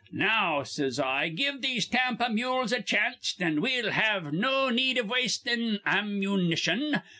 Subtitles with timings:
[0.11, 5.07] Now, says I, give these Tampa mules a chanst, an' we'll have no need iv
[5.07, 7.03] wastin' ammun ni tion.